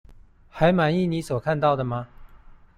[0.49, 2.07] 還滿意你所看到的嗎？